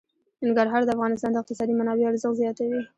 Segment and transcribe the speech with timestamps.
[0.45, 2.79] ننګرهار د افغانستان د اقتصادي منابعو ارزښت زیاتوي.